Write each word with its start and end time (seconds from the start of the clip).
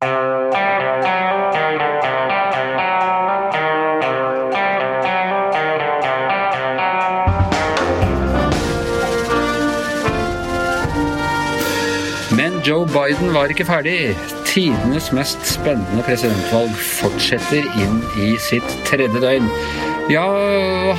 Men 0.00 0.06
Joe 12.62 12.86
Biden 12.86 13.34
var 13.34 13.50
ikke 13.50 13.66
ferdig. 13.66 14.14
Tidenes 14.46 15.10
mest 15.10 15.42
spennende 15.42 16.06
presidentvalg 16.06 16.70
fortsetter 16.78 17.66
inn 17.82 17.98
i 18.22 18.38
sitt 18.38 18.62
tredje 18.86 19.18
døgn. 19.18 19.50
Ja, 20.14 20.30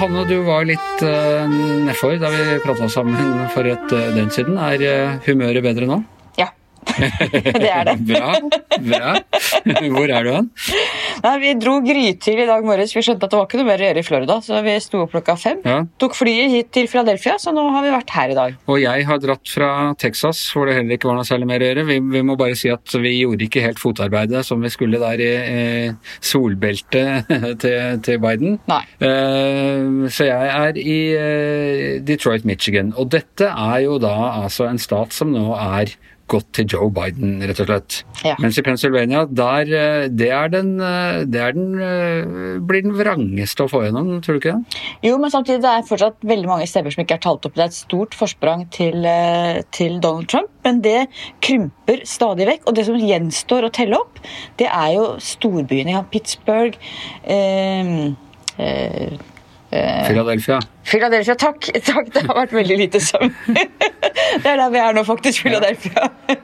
Hanne, 0.03 0.27
du 0.27 0.43
var 0.43 0.67
litt 0.67 1.07
uh, 1.07 1.47
nedfor 1.47 2.19
da 2.19 2.35
vi 2.35 2.59
prata 2.67 2.91
sammen 2.91 3.47
for 3.55 3.63
et 3.63 3.87
uh, 3.95 4.11
døgn 4.11 4.27
siden. 4.35 4.59
Er 4.59 4.83
uh, 4.83 5.23
humøret 5.23 5.63
bedre 5.63 5.87
nå? 5.87 6.03
Det 7.63 7.69
er 7.69 7.89
det. 7.89 7.95
bra. 8.09 8.33
bra. 8.79 9.13
Hvor 9.89 10.11
er 10.11 10.25
du 10.27 10.31
hen? 10.33 10.49
Nei, 11.23 11.33
Vi 11.43 11.53
dro 11.59 11.75
grytidlig 11.85 12.45
i 12.45 12.49
dag 12.49 12.65
morges. 12.67 12.93
Vi 12.95 13.03
skjønte 13.05 13.27
at 13.27 13.33
det 13.33 13.39
var 13.39 13.47
ikke 13.47 13.59
noe 13.61 13.69
mer 13.69 13.83
å 13.83 13.87
gjøre 13.89 14.03
i 14.03 14.07
Florida, 14.07 14.39
så 14.45 14.61
vi 14.65 14.75
sto 14.83 15.03
opp 15.05 15.13
klokka 15.15 15.35
fem. 15.39 15.61
Ja. 15.67 15.79
Tok 16.01 16.17
flyet 16.17 16.53
hit 16.53 16.71
til 16.75 16.89
Philadelphia, 16.91 17.37
så 17.41 17.53
nå 17.55 17.65
har 17.73 17.85
vi 17.85 17.93
vært 17.93 18.13
her 18.15 18.33
i 18.33 18.37
dag. 18.37 18.57
Og 18.69 18.81
jeg 18.81 19.07
har 19.09 19.21
dratt 19.23 19.53
fra 19.53 19.71
Texas, 19.99 20.41
hvor 20.53 20.69
det 20.69 20.77
heller 20.79 20.97
ikke 20.99 21.09
var 21.11 21.19
noe 21.19 21.27
særlig 21.27 21.49
mer 21.49 21.63
å 21.65 21.69
gjøre. 21.71 21.87
Vi, 21.89 21.99
vi 22.15 22.23
må 22.25 22.37
bare 22.39 22.57
si 22.59 22.71
at 22.73 22.95
vi 22.99 23.15
gjorde 23.19 23.47
ikke 23.47 23.63
helt 23.65 23.81
fotarbeidet 23.81 24.43
som 24.47 24.61
vi 24.63 24.71
skulle 24.73 25.01
der 25.01 25.23
i 25.23 25.31
eh, 25.39 26.13
solbeltet 26.23 27.29
til, 27.63 27.99
til 28.05 28.21
Biden. 28.23 28.59
Nei. 28.69 28.81
Eh, 29.05 30.07
så 30.13 30.29
jeg 30.29 30.53
er 30.59 30.79
i 30.81 30.99
eh, 31.17 31.97
Detroit, 32.05 32.45
Michigan. 32.47 32.93
Og 32.99 33.11
dette 33.13 33.49
er 33.49 33.83
jo 33.85 33.97
da 34.01 34.15
altså 34.43 34.69
en 34.69 34.79
stat 34.81 35.15
som 35.15 35.31
nå 35.33 35.51
er 35.55 35.95
gått 36.29 36.49
til 36.55 36.67
Joe 36.69 36.89
Biden, 36.93 37.39
rett 37.43 37.59
og 37.63 37.69
slett. 37.69 37.99
Ja. 38.25 38.35
Mens 38.41 38.59
i 38.59 38.63
Pennsylvania, 38.65 39.25
der, 39.25 39.71
eh, 39.79 40.07
det 40.09 40.29
er 40.35 40.51
den, 40.53 40.71
eh, 40.81 41.25
det 41.25 41.41
er 41.41 41.55
den 41.57 41.79
eh, 41.79 42.59
blir 42.59 42.83
den 42.85 42.95
vrangeste 42.97 43.65
å 43.65 43.71
få 43.71 43.83
gjennom, 43.85 44.21
tror 44.21 44.37
du 44.37 44.41
ikke 44.41 44.55
det? 44.55 44.79
Jo, 45.09 45.17
men 45.17 45.33
samtidig 45.33 45.63
det 45.65 45.73
er 45.73 45.87
fortsatt 45.89 46.19
veldig 46.21 46.49
mange 46.49 46.67
stemmer 46.69 46.93
som 46.93 47.03
ikke 47.03 47.17
er 47.19 47.25
talt 47.25 47.45
opp. 47.45 47.55
Det 47.55 47.65
er 47.65 47.73
et 47.73 47.79
stort 47.79 48.17
forsprang 48.17 48.67
til, 48.75 49.07
til 49.75 49.99
Donald 50.03 50.29
Trump, 50.31 50.51
men 50.65 50.81
det 50.85 51.07
krymper 51.45 52.05
stadig 52.07 52.47
vekk. 52.49 52.67
Og 52.67 52.77
det 52.77 52.85
som 52.89 52.99
gjenstår 52.99 53.67
å 53.67 53.73
telle 53.73 53.99
opp, 53.99 54.21
det 54.61 54.69
er 54.69 54.93
jo 54.97 55.09
storbyene. 55.23 56.05
Pittsburgh 56.13 56.77
eh, 57.23 58.13
eh, 58.57 59.17
Philadelphia. 59.69 60.59
Philadelphia, 60.83 61.35
takk. 61.35 61.69
takk. 61.85 62.13
Det 62.13 62.23
har 62.25 62.37
vært 62.41 62.55
veldig 62.57 62.77
lite 62.79 63.01
søvn. 63.03 63.33
det 64.43 64.49
er 64.49 64.59
der 64.59 64.73
vi 64.73 64.81
er 64.81 64.95
nå, 64.97 65.03
faktisk. 65.07 65.45
Philadelphia. 65.45 66.09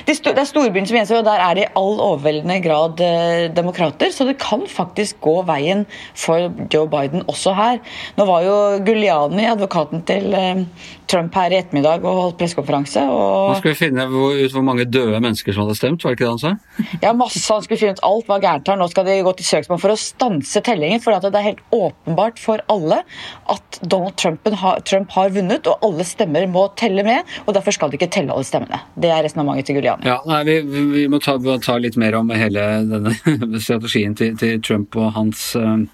Det 0.00 0.14
er 0.32 0.46
storbyen 0.48 0.86
som 0.88 0.96
gjenstår, 0.96 1.20
og 1.20 1.26
der 1.28 1.42
er 1.44 1.56
det 1.56 1.64
i 1.66 1.72
all 1.76 1.98
overveldende 2.00 2.56
grad 2.64 3.02
eh, 3.04 3.50
demokrater. 3.52 4.08
Så 4.14 4.24
det 4.26 4.38
kan 4.40 4.64
faktisk 4.66 5.20
gå 5.22 5.34
veien 5.46 5.84
for 6.18 6.48
Joe 6.72 6.88
Biden 6.90 7.26
også 7.28 7.52
her. 7.54 7.78
Nå 8.16 8.26
var 8.26 8.46
jo 8.46 8.56
Guliani, 8.86 9.44
advokaten 9.50 10.02
til 10.08 10.32
eh, 10.34 10.64
Trump, 11.10 11.34
her 11.34 11.52
i 11.52 11.58
ettermiddag 11.58 12.04
og 12.06 12.20
holdt 12.24 12.38
pressekonferanse. 12.40 13.02
Nå 13.10 13.56
skal 13.58 13.72
vi 13.72 13.78
finne 13.78 14.06
ut 14.06 14.54
hvor 14.54 14.64
mange 14.66 14.86
døde 14.86 15.18
mennesker 15.18 15.54
som 15.56 15.66
hadde 15.66 15.78
stemt, 15.78 16.04
var 16.04 16.14
det 16.14 16.20
ikke 16.20 16.28
det 16.28 16.34
han 16.36 16.42
sa? 16.42 16.54
Ja, 17.04 17.12
masse 17.16 17.42
Han 17.50 17.64
skulle 17.64 17.80
finne 17.80 17.96
ut 17.98 18.04
alt 18.06 18.28
var 18.30 18.42
gærent 18.42 18.70
her. 18.70 18.78
Nå 18.80 18.88
skal 18.92 19.08
de 19.08 19.18
gå 19.26 19.34
til 19.38 19.48
søksmål 19.48 19.80
for 19.82 19.94
å 19.94 19.98
stanse 20.00 20.62
tellingen. 20.66 21.02
For 21.02 21.16
det 21.16 21.32
er 21.34 21.48
helt 21.50 21.62
åpenbart 21.74 22.40
for 22.42 22.62
alle 22.72 23.02
at 23.50 23.80
Donald 23.82 24.16
Trumpen 24.20 24.56
har, 24.60 24.80
Trump 24.86 25.12
har 25.16 25.32
vunnet, 25.34 25.66
og 25.70 25.86
alle 25.86 26.06
stemmer 26.06 26.46
må 26.50 26.66
telle 26.80 27.04
med. 27.06 27.28
Og 27.46 27.54
derfor 27.56 27.74
skal 27.76 27.90
de 27.90 27.98
ikke 27.98 28.10
telle 28.12 28.34
alle 28.34 28.46
stemmene. 28.46 28.82
Det 29.00 29.10
er 29.10 29.24
resonnementet 29.26 29.70
til 29.70 29.80
Guliani. 29.80 30.06
Ja, 30.08 30.20
nei, 30.28 30.42
vi, 30.48 30.84
vi 30.94 31.06
må 31.10 31.20
ta, 31.22 31.36
ta 31.64 31.78
litt 31.80 31.98
mer 32.00 32.18
om 32.20 32.30
hele 32.34 32.66
denne 32.90 33.14
strategien 33.66 34.16
til, 34.18 34.36
til 34.40 34.60
Trump 34.64 34.96
og 35.00 35.12
hans, 35.16 35.50
eh, 35.58 35.86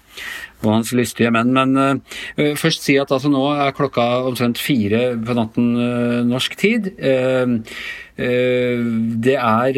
og 0.63 0.71
hans 0.71 0.93
lystige 0.97 1.31
menn. 1.33 1.53
Men 1.55 1.77
uh, 1.77 2.53
først 2.59 2.85
si 2.85 2.97
at 2.99 3.11
altså, 3.13 3.31
nå 3.31 3.43
er 3.53 3.75
klokka 3.77 4.05
omtrent 4.27 4.61
fire 4.61 5.11
på 5.25 5.37
natten 5.37 5.73
uh, 5.77 6.21
norsk 6.27 6.57
tid. 6.59 6.91
Uh, 6.97 7.59
det 8.17 9.35
er 9.37 9.75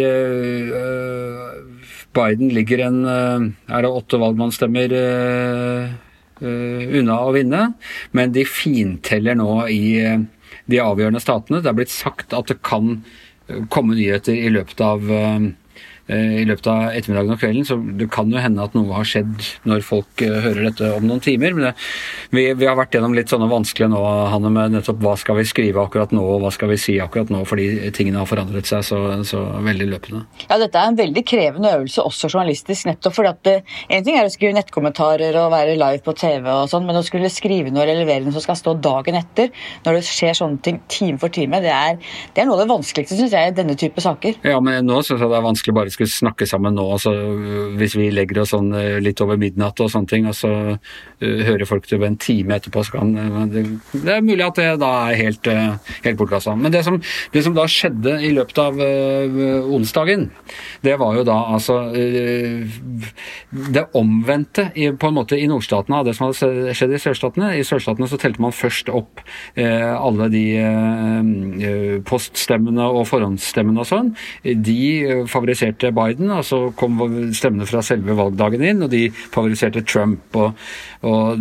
Biden 2.16 2.54
ligger 2.56 2.86
en 2.86 3.02
Er 3.04 3.82
det 3.84 3.90
åtte 3.92 4.16
valgmannsstemmer 4.22 4.96
unna 6.40 7.18
å 7.20 7.34
vinne? 7.36 7.66
Men 8.16 8.32
de 8.32 8.46
finteller 8.48 9.36
nå 9.36 9.68
i 9.68 9.84
de 10.72 10.80
avgjørende 10.80 11.20
statene. 11.20 11.60
Det 11.60 11.68
er 11.68 11.78
blitt 11.82 11.92
sagt 11.92 12.32
at 12.32 12.48
det 12.48 12.62
kan 12.64 13.02
komme 13.68 14.00
nyheter 14.00 14.40
i 14.40 14.56
løpet 14.56 14.88
av 14.88 15.04
i 16.10 16.46
løpet 16.48 16.68
av 16.72 16.96
ettermiddagen 16.96 17.36
og 17.36 17.42
kvelden, 17.42 17.66
så 17.68 17.78
det 18.00 18.10
kan 18.14 18.32
jo 18.34 18.42
hende 18.42 18.64
at 18.66 18.76
noe 18.78 18.96
har 18.98 19.08
skjedd 19.08 19.46
når 19.70 19.84
folk 19.86 20.24
eh, 20.26 20.40
hører 20.46 20.70
dette 20.70 20.90
om 20.96 21.06
noen 21.06 21.22
timer. 21.24 21.54
Men 21.56 21.70
det, 21.70 21.74
vi, 22.34 22.46
vi 22.58 22.68
har 22.70 22.78
vært 22.80 22.96
gjennom 22.98 23.14
litt 23.18 23.32
sånne 23.32 23.50
vanskelige 23.52 23.92
nå, 23.94 24.02
Hanne, 24.34 24.52
med 24.54 24.74
nettopp 24.74 25.02
hva 25.04 25.16
skal 25.20 25.40
vi 25.40 25.46
skrive 25.50 25.84
akkurat 25.84 26.14
nå, 26.16 26.24
og 26.24 26.44
hva 26.44 26.52
skal 26.56 26.72
vi 26.74 26.80
si 26.82 26.98
akkurat 27.04 27.30
nå, 27.34 27.44
fordi 27.50 27.92
tingene 27.96 28.24
har 28.24 28.30
forandret 28.30 28.70
seg 28.70 28.86
så, 28.88 29.00
så 29.28 29.44
veldig 29.66 29.90
løpende. 29.94 30.24
Ja, 30.48 30.58
Dette 30.62 30.82
er 30.82 30.92
en 30.92 31.00
veldig 31.00 31.24
krevende 31.30 31.76
øvelse, 31.78 32.06
også 32.06 32.32
journalistisk. 32.32 32.90
nettopp 32.90 33.18
fordi 33.20 33.34
at 33.36 33.48
En 33.90 34.04
ting 34.06 34.18
er 34.18 34.28
å 34.28 34.34
skrive 34.34 34.56
nettkommentarer 34.58 35.36
og 35.40 35.52
være 35.54 35.78
live 35.80 36.02
på 36.06 36.14
TV, 36.18 36.46
og 36.50 36.70
sånn, 36.72 36.86
men 36.88 37.00
å 37.00 37.06
skulle 37.06 37.30
skrive 37.34 37.72
noe 37.74 37.86
eller 37.86 38.02
levere 38.04 38.26
noe 38.26 38.36
som 38.36 38.44
skal 38.44 38.58
stå 38.60 38.76
dagen 38.84 39.18
etter, 39.20 39.54
når 39.86 40.00
det 40.00 40.04
skjer 40.10 40.38
sånne 40.38 40.62
ting 40.66 40.82
time 40.92 41.20
for 41.22 41.34
time, 41.34 41.62
det 41.64 41.74
er, 41.74 42.00
det 42.34 42.44
er 42.44 42.50
noe 42.50 42.58
av 42.58 42.66
det 42.66 42.72
vanskeligste 42.72 43.18
synes 43.20 43.36
jeg, 43.36 43.52
i 43.52 43.56
denne 43.56 43.76
type 43.80 44.02
saker. 44.04 44.40
Ja, 44.48 44.60
men 44.64 44.88
nå 44.88 45.02
syns 45.06 45.22
jeg 45.22 45.32
det 45.32 45.38
er 45.40 45.46
vanskelig 45.46 45.76
bare 45.76 45.94
skulle 46.00 46.12
snakke 46.12 46.48
sammen 46.48 46.78
nå. 46.78 46.86
Altså, 46.96 47.12
hvis 47.80 47.96
vi 48.00 48.10
legger 48.14 48.42
oss 48.44 48.54
sånn 48.56 48.72
eh, 48.78 49.00
litt 49.04 49.20
over 49.24 49.40
midnatt 49.40 49.80
og 49.84 49.92
sånne 49.92 50.10
ting, 50.10 50.28
og 50.30 50.36
så 50.38 50.52
uh, 50.76 51.42
hører 51.48 51.68
folk 51.68 51.88
det 51.90 52.00
en 52.06 52.18
time 52.20 52.56
etterpå, 52.56 52.84
så 52.88 52.98
kan 52.98 53.12
eh, 53.20 53.40
det, 53.52 53.66
det 53.94 54.16
er 54.16 54.26
mulig 54.26 54.46
at 54.46 54.60
det 54.60 54.70
da 54.82 54.92
er 55.10 55.20
helt, 55.20 55.50
uh, 55.52 55.76
helt 56.06 56.20
bortkasta. 56.20 56.56
Men 56.60 56.74
det 56.74 56.84
som, 56.88 57.00
det 57.34 57.44
som 57.46 57.58
da 57.58 57.68
skjedde 57.70 58.16
i 58.26 58.32
løpet 58.36 58.62
av 58.64 58.80
uh, 58.80 59.70
onsdagen, 59.76 60.30
det 60.86 60.96
var 61.02 61.20
jo 61.20 61.26
da 61.28 61.38
altså 61.56 61.80
det 61.90 63.84
omvendte 63.98 64.70
i, 64.80 64.90
på 64.96 65.10
en 65.10 65.18
måte 65.18 65.38
i 65.38 65.48
nordstatene 65.50 66.00
av 66.00 66.08
det 66.08 66.16
som 66.16 66.30
hadde 66.30 66.76
skjedd 66.78 66.94
i 66.96 67.02
sørstatene. 67.02 67.52
I 67.60 67.66
sørstatene 67.68 68.08
så 68.10 68.20
telte 68.22 68.44
man 68.44 68.56
først 68.56 68.90
opp 68.94 69.22
alle 69.60 70.30
de 70.32 70.44
poststemmene 72.08 72.86
og 72.88 73.08
forhåndsstemmene 73.10 73.84
og 73.84 73.90
sånn. 73.90 74.14
De 74.44 74.80
eh, 75.04 75.24
favoriserte 75.90 75.94
Biden, 75.94 76.32
og 76.32 76.46
så 76.46 76.72
kom 76.76 77.00
stemmene 77.34 77.68
fra 77.68 77.82
selve 77.82 78.16
valgdagen 78.16 78.64
inn, 78.64 78.84
og 78.84 78.90
de 78.92 79.10
favoriserte 79.12 79.84
Trump. 79.84 80.36
Og, 80.36 80.54
og 81.04 81.38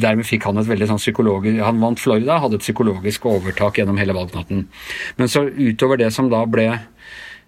dermed 0.00 0.26
fikk 0.26 0.46
han 0.46 0.58
et 0.58 0.68
veldig 0.68 0.88
sånn 0.88 1.00
psykologisk 1.00 1.62
Han 1.62 1.80
vant 1.80 2.00
Florida, 2.00 2.40
hadde 2.40 2.56
et 2.56 2.64
psykologisk 2.64 3.26
overtak 3.26 3.78
gjennom 3.78 3.98
hele 3.98 4.14
valgnatten. 4.16 4.68
Men 5.16 5.28
så 5.28 5.46
utover 5.46 5.98
det 5.98 6.12
som 6.12 6.30
da 6.30 6.44
ble 6.46 6.70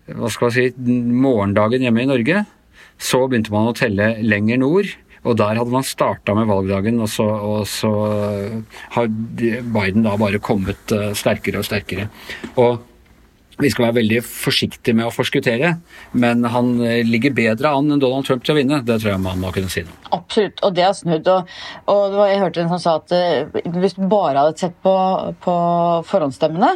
hva 0.05 0.29
skal 0.29 0.51
man 0.51 0.53
si, 0.53 0.67
morgendagen 0.77 1.81
hjemme 1.81 2.03
i 2.03 2.09
Norge, 2.11 2.45
så 3.01 3.23
begynte 3.25 3.53
man 3.55 3.71
å 3.71 3.77
telle 3.77 4.19
lenger 4.21 4.61
nord. 4.61 4.91
Og 5.25 5.39
der 5.41 5.57
hadde 5.57 5.73
man 5.73 5.87
starta 5.89 6.35
med 6.37 6.51
valgdagen, 6.51 6.99
og 7.01 7.09
så, 7.09 7.25
og 7.25 7.63
så 7.65 7.91
har 8.93 9.09
Biden 9.09 10.05
da 10.05 10.19
bare 10.21 10.43
kommet 10.45 10.93
eh, 10.93 11.15
sterkere 11.17 11.63
og 11.63 11.65
sterkere. 11.65 12.11
Og 12.61 12.83
vi 13.59 13.71
skal 13.71 13.87
være 13.87 13.99
veldig 14.01 14.21
forsiktige 14.27 14.97
med 14.99 15.09
å 15.09 15.15
forskuttere, 15.15 15.75
men 16.19 16.45
han 16.51 16.73
eh, 16.85 17.03
ligger 17.07 17.35
bedre 17.37 17.75
an 17.77 17.93
enn 17.95 18.03
Donald 18.03 18.27
Trump 18.27 18.45
til 18.47 18.55
å 18.55 18.59
vinne. 18.59 18.81
Det 18.87 18.99
tror 19.01 19.15
jeg 19.15 19.25
man 19.25 19.43
må 19.43 19.53
kunne 19.55 19.71
si 19.73 19.85
noe 19.87 20.15
Absolutt, 20.15 20.63
og 20.67 20.75
det 20.77 20.87
har 20.87 20.95
snudd. 20.97 21.29
Og, 21.31 21.51
og 21.91 22.21
jeg 22.29 22.41
hørte 22.43 22.65
en 22.65 22.73
som 22.75 22.83
sa 22.83 22.97
at 23.01 23.15
eh, 23.15 23.67
hvis 23.79 23.99
du 23.99 24.05
bare 24.11 24.43
hadde 24.43 24.65
sett 24.65 24.77
på, 24.85 24.95
på 25.45 25.57
forhåndsstemmene, 26.11 26.75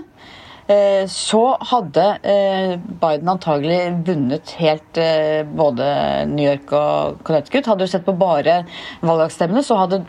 så 1.08 1.42
hadde 1.70 2.02
eh, 2.28 2.74
Biden 3.00 3.30
antagelig 3.32 3.78
vunnet 4.04 4.50
helt 4.60 4.98
eh, 5.00 5.40
både 5.48 5.86
New 6.28 6.44
York 6.44 6.72
og 6.76 7.22
Connecticut. 7.24 7.70
Hadde 7.70 7.86
du 7.86 7.92
sett 7.92 8.04
på 8.04 8.12
bare 8.20 8.58
valgdagsstemmene, 9.00 9.62
så 9.64 9.78
hadde 9.80 10.02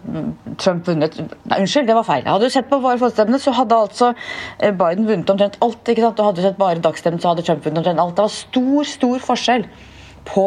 Trump 0.59 0.89
vunnet 0.89 1.15
Nei, 1.19 1.61
unnskyld, 1.61 1.87
det 1.87 1.95
var 1.95 2.07
feil. 2.07 2.27
Hadde 2.27 2.49
du 2.49 2.55
sett 2.55 2.67
på 2.67 2.81
bare 2.83 2.99
forhåndsstemmene, 2.99 3.39
så 3.39 3.55
hadde 3.55 3.79
altså 3.85 4.11
eh, 4.11 4.75
Biden 4.75 5.07
vunnet 5.07 5.31
omtrent 5.31 5.55
alt. 5.63 5.79
ikke 5.87 6.03
sant? 6.03 6.19
Og 6.19 6.29
hadde 6.29 6.41
du 6.41 6.47
sett 6.49 6.59
bare 6.59 6.83
dagsstemmene, 6.83 7.23
så 7.23 7.31
hadde 7.31 7.47
Trump 7.47 7.63
vunnet 7.63 7.83
omtrent 7.83 8.03
alt. 8.03 8.17
Det 8.19 8.27
var 8.27 8.35
stor, 8.35 8.91
stor 8.97 9.25
forskjell 9.31 9.69
på 10.29 10.45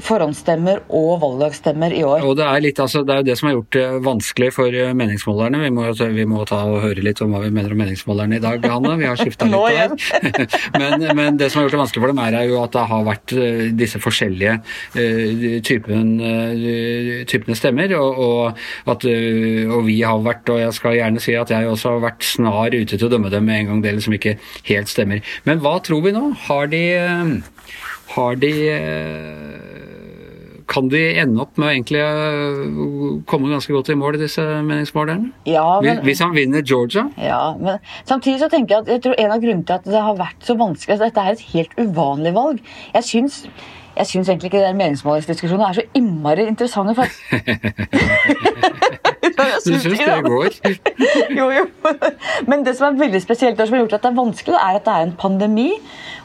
forhåndsstemmer 0.00 0.82
og 0.96 1.20
valgdagsstemmer 1.22 1.94
i 1.96 2.02
år. 2.06 2.24
Og 2.26 2.36
det 2.38 2.46
er, 2.46 2.62
litt, 2.64 2.80
altså, 2.82 3.02
det 3.06 3.14
er 3.14 3.22
jo 3.22 3.28
det 3.28 3.36
som 3.38 3.48
har 3.48 3.56
gjort 3.58 3.76
det 3.76 3.86
vanskelig 4.06 4.50
for 4.56 4.76
eh, 4.82 4.92
meningsmålerne. 4.96 5.62
Vi 5.64 5.72
må, 5.76 5.86
vi 6.16 6.26
må 6.28 6.44
ta 6.48 6.62
og 6.68 6.80
høre 6.84 7.04
litt 7.04 7.20
om 7.24 7.34
hva 7.34 7.42
vi 7.44 7.52
mener 7.54 7.74
om 7.74 7.82
meningsmålerne 7.82 8.38
i 8.38 8.44
dag, 8.44 8.64
Hanne. 8.72 8.96
Vi 9.00 9.08
har 9.08 9.20
skifta 9.20 9.48
litt 9.50 10.00
der. 10.20 10.38
men, 10.80 11.06
men 11.18 11.40
det 11.40 11.50
som 11.50 11.60
har 11.60 11.68
gjort 11.68 11.76
det 11.76 11.82
vanskelig 11.84 12.04
for 12.04 12.14
dem, 12.14 12.22
er 12.24 12.38
jo 12.48 12.60
at 12.62 12.76
det 12.76 12.86
har 12.92 13.06
vært 13.10 13.36
eh, 13.36 13.64
disse 13.80 14.00
forskjellige 14.02 14.56
uh, 14.60 15.44
typen, 15.66 16.14
uh, 16.20 17.24
typene 17.30 17.58
stemmer. 17.58 17.94
Og, 18.00 18.20
og 18.24 18.90
at 18.94 19.06
uh, 19.08 19.76
og 19.76 19.84
vi 19.88 20.00
har 20.06 20.20
vært, 20.24 20.48
og 20.52 20.62
jeg 20.62 20.76
skal 20.76 20.96
gjerne 20.98 21.22
si 21.22 21.36
at 21.38 21.52
jeg 21.52 21.68
også 21.68 21.96
har 21.96 22.04
vært 22.08 22.26
snar 22.26 22.76
ute 22.76 22.96
til 22.96 23.08
å 23.08 23.12
dømme 23.12 23.32
dem 23.32 23.46
med 23.48 23.64
en 23.64 23.72
gang 23.72 23.84
det 23.84 23.96
liksom 23.98 24.16
ikke 24.16 24.36
helt 24.70 24.90
stemmer. 24.90 25.24
Men 25.48 25.62
hva 25.64 25.78
tror 25.84 26.04
vi 26.06 26.14
nå? 26.16 26.30
Har 26.46 26.70
de 26.72 26.84
har 28.14 28.34
de 28.42 28.52
eh, 28.74 29.60
kan 30.70 30.88
de 30.90 31.00
ende 31.18 31.42
opp 31.42 31.58
med 31.58 31.66
å 31.66 31.72
egentlig 31.72 32.00
eh, 32.02 33.24
komme 33.30 33.50
ganske 33.50 33.74
godt 33.74 33.90
i 33.90 33.98
mål 33.98 34.18
disse 34.20 34.44
meningsmålerne? 34.66 35.32
Ja, 35.50 35.80
men, 35.82 36.02
Hvis 36.06 36.22
han 36.22 36.34
vinner 36.36 36.62
Georgia? 36.62 37.08
ja, 37.18 37.56
men 37.58 37.82
samtidig 38.04 38.38
så 38.44 38.48
tenker 38.52 38.76
jeg 38.76 38.86
at 38.86 38.92
jeg 38.94 39.02
tror 39.06 39.18
en 39.18 39.34
av 39.34 39.42
grunnene 39.42 39.66
til 39.66 39.78
at 39.80 39.90
det 39.90 40.04
har 40.06 40.16
vært 40.20 40.46
så 40.46 40.56
vanskelig 40.58 40.96
altså 40.96 41.08
Dette 41.08 41.26
er 41.26 41.36
et 41.36 41.46
helt 41.54 41.76
uvanlig 41.78 42.34
valg. 42.36 42.62
Jeg 42.94 43.08
syns, 43.08 43.40
jeg 43.96 44.06
syns 44.12 44.30
egentlig 44.30 44.52
ikke 44.52 44.62
den 44.66 44.78
meningsmålingsdiskusjonen 44.78 45.66
er 45.66 45.80
så 45.80 45.86
innmari 45.98 46.46
interessant. 46.46 46.94
For 46.96 47.06
Du 49.64 49.74
syns 49.78 50.00
det 50.00 50.20
går? 50.26 50.56
jo, 51.38 51.50
jo. 51.54 51.66
Men 52.48 52.64
det 52.66 52.76
som 52.78 52.88
er 52.90 53.00
veldig 53.00 53.20
spesielt 53.22 53.60
og 53.60 53.68
som 53.68 53.76
har 53.76 53.84
gjort 53.84 53.98
at 53.98 54.06
det 54.06 54.12
er 54.12 54.18
vanskelig, 54.20 54.56
er 54.56 54.78
at 54.80 54.86
det 54.86 54.94
er 54.94 55.06
en 55.08 55.16
pandemi, 55.20 55.68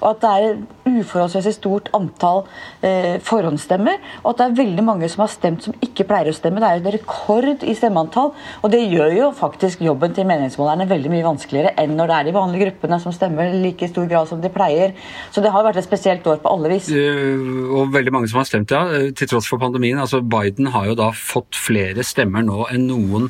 og 0.01 0.09
at 0.11 0.21
det 0.21 0.31
er 0.31 0.47
et 0.47 0.63
uforholdsmessig 0.85 1.55
stort 1.55 1.89
antall 1.97 2.43
eh, 2.85 3.15
forhåndsstemmer, 3.25 3.97
og 4.23 4.31
at 4.31 4.41
det 4.41 4.45
er 4.47 4.57
veldig 4.59 4.85
mange 4.85 5.09
som 5.11 5.23
har 5.25 5.31
stemt 5.33 5.65
som 5.65 5.75
ikke 5.83 6.05
pleier 6.07 6.29
å 6.29 6.35
stemme. 6.35 6.61
Det 6.61 6.69
er 6.69 6.79
jo 6.81 6.93
rekord 6.95 7.65
i 7.65 7.75
stemmeantall, 7.77 8.31
og 8.61 8.73
det 8.73 8.83
gjør 8.83 9.15
jo 9.15 9.29
faktisk 9.35 9.83
jobben 9.85 10.13
til 10.15 10.27
meningsmålerne 10.29 10.87
veldig 10.89 11.11
mye 11.13 11.25
vanskeligere 11.25 11.73
enn 11.81 11.95
når 11.97 12.11
det 12.11 12.17
er 12.17 12.29
de 12.29 12.35
vanlige 12.35 12.69
gruppene 12.69 12.99
som 13.01 13.15
stemmer 13.15 13.49
i 13.49 13.63
like 13.63 13.89
stor 13.91 14.07
grad 14.11 14.29
som 14.29 14.43
de 14.43 14.51
pleier. 14.53 14.95
Så 15.33 15.43
det 15.43 15.53
har 15.53 15.65
vært 15.65 15.81
et 15.81 15.87
spesielt 15.87 16.27
år 16.29 16.41
på 16.43 16.53
alle 16.53 16.71
vis. 16.75 16.91
Eh, 16.93 17.65
og 17.75 17.93
veldig 17.95 18.13
mange 18.15 18.31
som 18.31 18.41
har 18.41 18.49
stemt, 18.49 18.73
ja, 18.73 18.85
eh, 18.93 19.09
til 19.15 19.31
tross 19.31 19.49
for 19.49 19.61
pandemien. 19.61 19.99
altså 19.99 20.21
Biden 20.21 20.71
har 20.73 20.91
jo 20.91 20.97
da 20.99 21.11
fått 21.15 21.57
flere 21.57 22.05
stemmer 22.05 22.45
nå 22.45 22.67
enn 22.71 22.87
noen 22.89 23.24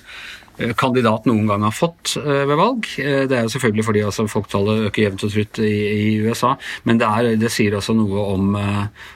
eh, 0.60 0.74
kandidat 0.78 1.26
noen 1.30 1.48
gang 1.50 1.66
har 1.68 1.74
fått 1.76 2.16
eh, 2.22 2.44
ved 2.50 2.60
valg. 2.60 2.88
Eh, 3.02 3.24
Det 3.30 3.38
er 3.38 3.48
jo 3.48 3.54
selvfølgelig 3.56 3.88
fordi 3.88 4.04
altså, 4.08 4.28
folketallet 4.32 4.88
øker 4.90 5.06
jevnt 5.06 5.26
og 5.28 5.34
trutt 5.34 5.60
i, 5.64 5.74
i 5.96 6.14
USA, 6.26 6.56
men 6.84 7.02
det, 7.02 7.10
er, 7.10 7.34
det 7.42 7.52
sier 7.54 7.76
også 7.78 7.98
noe 7.98 8.28
om, 8.36 8.56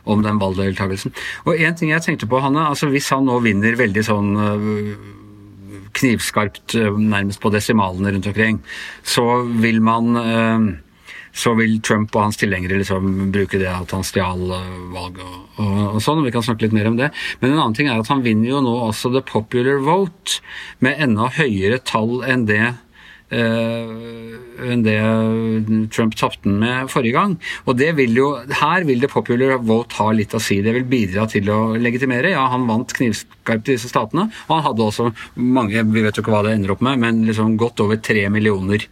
om 0.06 0.26
den 0.26 0.42
valgdeltakelsen. 0.42 1.16
Og 1.46 1.56
en 1.56 1.80
ting 1.80 1.94
jeg 1.94 2.06
tenkte 2.06 2.30
på, 2.30 2.42
Hanne, 2.44 2.68
altså 2.72 2.92
hvis 2.92 3.10
han 3.16 3.26
nå 3.30 3.40
vinner 3.46 3.80
veldig 3.80 4.06
sånn 4.08 4.36
knivskarpt, 6.00 6.76
nærmest 7.00 7.42
på 7.42 7.50
desimalene 7.52 8.14
rundt 8.14 8.28
omkring, 8.30 8.60
så 9.04 9.42
vil 9.60 9.82
man 9.82 10.14
så 11.36 11.54
vil 11.60 11.80
Trump 11.86 12.16
og 12.16 12.28
hans 12.28 12.40
tilhengere 12.40 12.80
liksom 12.82 13.30
bruke 13.34 13.62
det 13.62 13.70
at 13.72 13.94
han 13.96 14.06
stjal 14.08 14.44
eh, 14.56 14.76
valget 14.94 15.24
og, 15.26 15.40
og, 15.62 15.80
og 15.96 16.04
sånn, 16.04 16.22
og 16.22 16.28
vi 16.30 16.36
kan 16.36 16.46
snakke 16.46 16.68
litt 16.68 16.76
mer 16.76 16.90
om 16.90 17.00
det. 17.00 17.12
Men 17.42 17.54
en 17.54 17.64
annen 17.64 17.78
ting 17.78 17.90
er 17.92 18.02
at 18.02 18.12
han 18.12 18.26
vinner 18.26 18.54
jo 18.54 18.64
nå 18.66 18.76
også 18.90 19.14
the 19.14 19.24
popular 19.26 19.82
vote 19.86 20.40
med 20.84 21.02
enda 21.02 21.32
høyere 21.40 21.82
tall 21.86 22.22
enn 22.28 22.48
det 22.50 22.64
eh, 23.36 24.40
enn 24.70 24.84
det 24.86 24.98
Trump 25.96 26.16
tapte 26.20 26.48
den 26.48 26.60
med 26.62 26.90
forrige 26.92 27.16
gang. 27.16 27.36
Og 27.68 27.78
det 27.80 27.92
vil 28.00 28.18
jo, 28.18 28.30
her 28.62 28.86
vil 28.88 29.04
det 29.04 29.12
popular 29.12 29.60
vote 29.64 30.00
ha 30.00 30.10
litt 30.16 30.36
å 30.36 30.42
si. 30.44 30.60
Det 30.66 30.74
vil 30.76 30.88
bidra 30.90 31.28
til 31.32 31.50
å 31.54 31.60
legitimere. 31.80 32.34
Ja, 32.36 32.48
han 32.54 32.68
vant 32.70 32.94
knivskarpt 32.98 33.70
i 33.70 33.78
disse 33.78 33.92
statene, 33.92 34.30
og 34.48 34.58
han 34.58 34.68
hadde 34.72 34.90
også 34.90 35.12
mange, 35.40 35.86
vi 35.94 36.04
vet 36.06 36.18
jo 36.18 36.26
ikke 36.26 36.36
hva 36.36 36.44
det 36.48 36.58
ender 36.58 36.76
opp 36.76 36.84
med, 36.86 37.00
men 37.06 37.24
liksom 37.30 37.58
godt 37.60 37.86
over 37.86 38.02
tre 38.04 38.28
millioner 38.34 38.88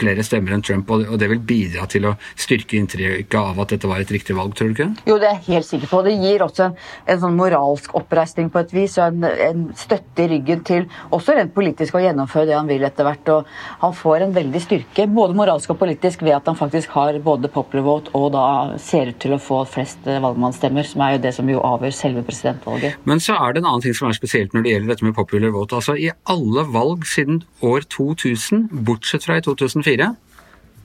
flere 0.00 0.24
stemmer 0.24 0.54
enn 0.56 0.64
Trump, 0.64 0.90
og, 0.90 1.06
og 1.10 1.18
det 1.20 1.28
vil 1.32 1.42
bidra 1.44 1.86
til 1.90 2.06
å 2.08 2.14
styrke 2.38 2.78
inntrykket 2.78 3.36
av 3.40 3.58
at 3.60 3.74
dette 3.74 3.88
var 3.90 4.00
et 4.02 4.12
riktig 4.14 4.36
valg, 4.38 4.54
tror 4.56 4.70
du 4.70 4.76
ikke? 4.76 4.88
Jo, 5.08 5.18
det 5.20 5.28
er 5.28 5.38
jeg 5.38 5.56
helt 5.56 5.68
sikker 5.68 5.90
på. 5.90 6.02
Det 6.06 6.14
gir 6.20 6.44
også 6.44 6.68
en, 6.68 6.76
en 7.12 7.22
sånn 7.24 7.36
moralsk 7.38 7.94
oppreisning 7.98 8.50
på 8.52 8.62
et 8.62 8.74
vis, 8.76 8.96
og 9.00 9.10
en, 9.10 9.26
en 9.50 9.66
støtte 9.78 10.24
i 10.24 10.30
ryggen 10.34 10.64
til 10.66 10.86
også 11.10 11.36
rent 11.36 11.54
politisk 11.56 11.96
å 11.98 12.04
gjennomføre 12.04 12.48
det 12.50 12.56
han 12.56 12.70
vil 12.70 12.86
etter 12.86 13.06
hvert. 13.06 13.32
Og 13.34 13.84
han 13.84 13.96
får 13.96 14.26
en 14.26 14.36
veldig 14.36 14.62
styrke, 14.64 15.08
både 15.10 15.36
moralsk 15.38 15.74
og 15.74 15.80
politisk, 15.82 16.24
ved 16.26 16.38
at 16.38 16.48
han 16.50 16.58
faktisk 16.58 16.94
har 16.96 17.18
både 17.24 17.50
popular 17.52 17.86
vote 17.86 18.10
og 18.16 18.30
da 18.34 18.44
ser 18.80 19.12
ut 19.12 19.18
til 19.22 19.34
å 19.34 19.40
få 19.42 19.62
flest 19.68 20.06
eh, 20.08 20.20
valgmannsstemmer, 20.22 20.86
som 20.86 21.04
er 21.04 21.16
jo 21.16 21.22
det 21.24 21.32
som 21.36 21.48
jo 21.50 21.62
avgjør 21.64 21.94
selve 21.96 22.24
presidentvalget. 22.26 22.98
Men 23.08 23.22
så 23.22 23.36
er 23.38 23.54
det 23.54 23.62
en 23.62 23.70
annen 23.70 23.84
ting 23.84 23.96
som 23.96 24.10
er 24.10 24.18
spesielt 24.18 24.54
når 24.54 24.66
det 24.66 24.74
gjelder 24.74 24.92
dette 24.94 25.06
med 25.06 25.16
popular 25.16 25.54
vote. 25.54 25.78
Altså 25.78 25.96
I 25.96 26.10
alle 26.30 26.66
valg 26.70 27.06
siden 27.08 27.42
år 27.66 27.86
2000, 27.92 28.68
bortsett 28.86 29.26
fra 29.26 29.39
i 29.40 29.46
2004 29.48 30.12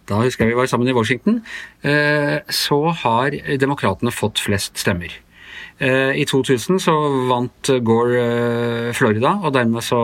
da 0.09 0.21
husker 0.21 0.45
jeg 0.45 0.53
vi 0.53 0.59
var 0.59 0.69
sammen 0.69 0.89
i 0.89 0.95
Washington, 0.95 1.39
eh, 1.83 2.41
så 2.49 2.79
har 3.01 3.37
demokratene 3.57 4.13
fått 4.13 4.41
flest 4.43 4.77
stemmer. 4.77 5.13
Eh, 5.79 6.13
I 6.21 6.25
2000 6.29 6.79
så 6.79 6.93
vant 7.27 7.71
Gore 7.83 8.21
eh, 8.21 8.93
Florida, 8.93 9.33
og 9.41 9.53
dermed 9.53 9.83
så 9.83 9.99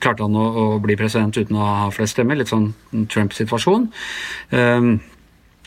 klarte 0.00 0.24
han 0.24 0.38
å, 0.38 0.78
bli 0.80 0.96
president 0.96 1.36
uten 1.36 1.58
å 1.58 1.66
ha 1.66 1.90
flest 1.92 2.16
stemmer. 2.16 2.38
Litt 2.38 2.52
sånn 2.52 2.70
Trump-situasjon. 3.10 3.90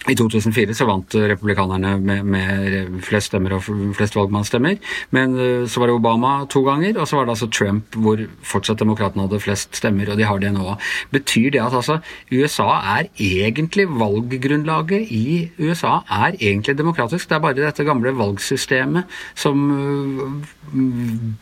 I 0.10 0.16
2004 0.18 0.74
så 0.74 0.88
vant 0.90 1.14
republikanerne 1.14 1.92
med, 2.02 2.26
med, 2.26 3.02
flest 3.06 3.30
stemmer 3.30 3.54
og 3.54 3.68
flest 3.98 4.16
valgmannsstemmer. 4.18 4.80
Men 5.14 5.36
så 5.70 5.82
var 5.82 5.92
det 5.92 5.98
Obama 6.00 6.32
to 6.50 6.64
ganger, 6.66 6.98
og 6.98 7.06
så 7.10 7.20
var 7.20 7.28
det 7.28 7.36
altså 7.36 7.50
Trump 7.54 7.98
hvor 8.02 8.24
fortsatt 8.48 8.82
demokratene 8.82 9.28
hadde 9.28 9.42
flest 9.44 9.78
stemmer, 9.78 10.10
og 10.10 10.18
de 10.18 10.26
har 10.26 10.42
det 10.42 10.54
nå. 10.56 10.74
Betyr 11.14 11.52
det 11.54 11.62
at 11.62 11.78
altså 11.78 12.00
USA 12.32 12.80
er 12.98 13.12
egentlig 13.22 13.86
valggrunnlaget 13.94 15.14
i 15.14 15.52
USA 15.62 16.00
er 16.10 16.34
egentlig 16.40 16.78
demokratisk? 16.80 17.30
Det 17.30 17.38
er 17.38 17.46
bare 17.46 17.60
dette 17.60 17.86
gamle 17.86 18.16
valgsystemet 18.18 19.22
som 19.38 19.62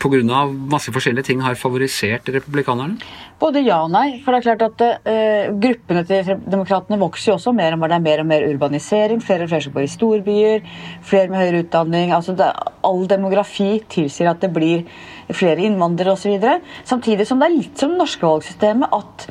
pga. 0.00 0.44
masse 0.70 0.92
forskjellige 0.92 1.30
ting 1.30 1.42
har 1.42 1.54
favorisert 1.54 2.28
republikanerne? 2.28 2.98
Både 3.40 3.62
ja 3.64 3.80
og 3.84 3.92
nei. 3.92 4.20
For 4.24 4.34
det 4.34 4.40
er 4.40 4.46
klart 4.48 4.64
at 4.66 5.06
uh, 5.08 5.58
gruppene 5.62 6.04
til 6.08 6.34
demokratene 6.44 7.00
vokser 7.00 7.32
jo 7.32 7.36
også 7.38 7.54
mer 7.56 7.76
og 7.76 7.80
mer. 7.80 7.94
Det 7.94 7.98
er 7.98 8.06
mer 8.06 8.24
og 8.24 8.28
mer 8.28 8.46
urbanisering, 8.54 9.22
flere 9.24 9.46
og 9.46 9.52
flere 9.52 9.66
som 9.66 9.74
bor 9.74 9.86
i 9.86 9.90
storbyer, 9.90 10.66
flere 11.06 11.30
med 11.30 11.42
høyere 11.42 11.62
utdanning. 11.64 12.12
altså 12.16 12.36
det, 12.38 12.50
All 12.84 13.06
demografi 13.08 13.82
tilsier 13.92 14.30
at 14.30 14.40
det 14.40 14.52
blir 14.54 14.86
flere 15.32 15.66
innvandrere 15.66 16.14
osv. 16.16 16.38
Samtidig 16.84 17.26
som 17.28 17.40
det 17.40 17.50
er 17.50 17.56
litt 17.58 17.78
som 17.78 17.92
det 17.92 18.00
norske 18.00 18.26
valgsystemet 18.26 18.94
at 18.96 19.26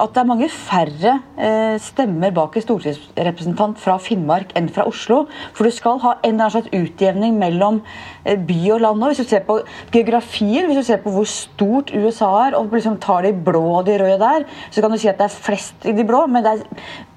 at 0.00 0.14
det 0.14 0.22
er 0.22 0.28
mange 0.28 0.48
færre 0.52 1.14
eh, 1.38 1.76
stemmer 1.82 2.32
bak 2.34 2.56
en 2.56 2.64
stortingsrepresentant 2.64 3.78
fra 3.80 3.96
Finnmark 4.02 4.54
enn 4.58 4.70
fra 4.72 4.86
Oslo. 4.88 5.22
For 5.56 5.68
du 5.68 5.74
skal 5.74 6.00
ha 6.04 6.14
en 6.18 6.34
eller 6.34 6.46
annen 6.46 6.54
slags 6.54 6.72
utjevning 6.76 7.36
mellom 7.40 7.82
eh, 8.24 8.38
by 8.38 8.58
og 8.76 8.82
land. 8.84 9.04
Hvis 9.10 9.22
du 9.22 9.30
ser 9.30 9.44
på 9.48 9.60
geografien, 9.94 10.68
hvis 10.68 10.80
du 10.80 10.86
ser 10.86 11.02
på 11.04 11.12
hvor 11.14 11.28
stort 11.28 11.92
USA 11.94 12.30
er, 12.46 12.56
og 12.58 12.72
liksom 12.74 13.00
tar 13.02 13.26
de 13.26 13.34
blå 13.34 13.64
og 13.80 13.86
de 13.88 13.98
røde 14.00 14.20
der, 14.22 14.46
så 14.70 14.82
kan 14.82 14.92
du 14.92 15.00
si 15.00 15.10
at 15.10 15.20
det 15.20 15.28
er 15.28 15.40
flest 15.48 15.88
i 15.88 15.96
de 15.96 16.06
blå, 16.08 16.24
men 16.30 16.48
er, 16.48 16.64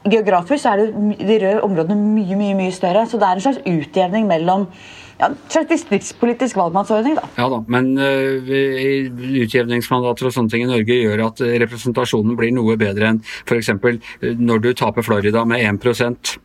geografisk 0.10 0.68
er 0.68 0.84
det, 0.84 0.90
de 1.24 1.40
røde 1.46 1.64
områdene 1.64 2.00
mye, 2.00 2.40
mye, 2.40 2.58
mye 2.60 2.76
større. 2.76 3.08
Så 3.08 3.22
det 3.22 3.30
er 3.30 3.40
en 3.40 3.48
slags 3.48 3.64
utjevning 3.64 4.28
mellom 4.30 4.68
ja, 5.24 5.32
slags 5.56 5.72
distriktspolitisk 5.72 6.60
valgmannsordning, 6.60 7.18
da. 7.20 7.28
Ja 7.40 7.50
da, 7.52 7.60
men 7.72 7.92
uh, 7.98 8.54
utjevningsmandater 9.44 10.30
og 10.30 10.36
sånne 10.36 10.54
ting 10.54 10.68
i 10.68 10.72
Norge 10.72 11.00
gjør 11.00 11.28
at 11.30 11.44
representasjonen 11.66 12.38
blir 12.40 12.54
noe 12.56 12.78
bedre 12.80 13.14
enn 13.14 13.22
f.eks. 13.48 13.74
når 14.40 14.66
du 14.66 14.74
taper 14.78 15.06
Florida 15.06 15.46
med 15.48 15.64
1% 15.64 16.38